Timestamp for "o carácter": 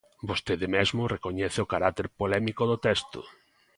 1.61-2.07